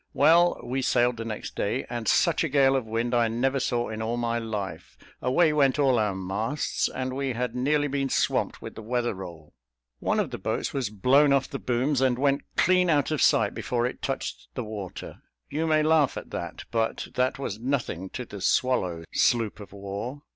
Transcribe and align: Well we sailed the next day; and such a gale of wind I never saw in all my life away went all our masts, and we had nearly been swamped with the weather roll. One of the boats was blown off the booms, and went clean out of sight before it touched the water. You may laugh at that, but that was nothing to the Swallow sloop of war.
Well 0.15 0.59
we 0.63 0.81
sailed 0.81 1.17
the 1.17 1.25
next 1.25 1.55
day; 1.55 1.85
and 1.87 2.07
such 2.07 2.43
a 2.43 2.49
gale 2.49 2.75
of 2.75 2.87
wind 2.87 3.13
I 3.13 3.27
never 3.27 3.59
saw 3.59 3.87
in 3.89 4.01
all 4.01 4.17
my 4.17 4.39
life 4.39 4.97
away 5.21 5.53
went 5.53 5.77
all 5.77 5.99
our 5.99 6.15
masts, 6.15 6.89
and 6.89 7.13
we 7.15 7.33
had 7.33 7.53
nearly 7.55 7.87
been 7.87 8.09
swamped 8.09 8.63
with 8.63 8.73
the 8.73 8.81
weather 8.81 9.13
roll. 9.13 9.53
One 9.99 10.19
of 10.19 10.31
the 10.31 10.39
boats 10.39 10.73
was 10.73 10.89
blown 10.89 11.31
off 11.31 11.51
the 11.51 11.59
booms, 11.59 12.01
and 12.01 12.17
went 12.17 12.41
clean 12.57 12.89
out 12.89 13.11
of 13.11 13.21
sight 13.21 13.53
before 13.53 13.85
it 13.85 14.01
touched 14.01 14.47
the 14.55 14.63
water. 14.63 15.21
You 15.51 15.67
may 15.67 15.83
laugh 15.83 16.17
at 16.17 16.31
that, 16.31 16.63
but 16.71 17.09
that 17.13 17.37
was 17.37 17.59
nothing 17.59 18.09
to 18.09 18.25
the 18.25 18.41
Swallow 18.41 19.03
sloop 19.11 19.59
of 19.59 19.71
war. 19.71 20.23